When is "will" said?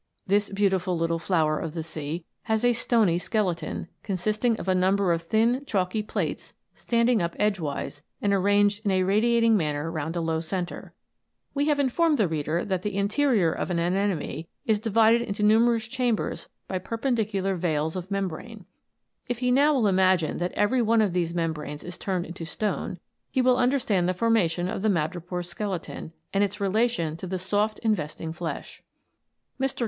19.51-19.83, 23.43-23.57